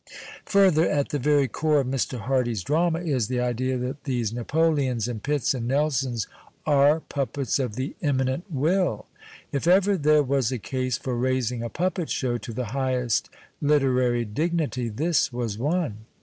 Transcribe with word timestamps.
Further, 0.47 0.89
at 0.89 1.09
the 1.09 1.19
very 1.19 1.47
core 1.47 1.81
of 1.81 1.85
Mr. 1.85 2.17
Hardy's 2.21 2.63
drama 2.63 3.01
is 3.01 3.27
the 3.27 3.39
idea 3.39 3.77
that 3.77 4.03
tliese 4.03 4.33
Napoleons 4.33 5.07
and 5.07 5.21
Pitts 5.21 5.53
and 5.53 5.67
Nelsons 5.67 6.25
are 6.65 7.01
puppets 7.01 7.59
of 7.59 7.75
the 7.75 7.95
Immanent 8.01 8.45
Will. 8.49 9.05
If 9.51 9.67
ever 9.67 9.95
there 9.97 10.23
was 10.23 10.51
a 10.51 10.57
case 10.57 10.97
for 10.97 11.15
raising 11.15 11.61
a 11.61 11.69
puppet 11.69 12.09
show 12.09 12.39
to 12.39 12.51
the 12.51 12.65
highest 12.73 13.29
literary 13.61 14.25
dignity, 14.25 14.89
this 14.89 15.31
was 15.31 15.59
one. 15.59 15.97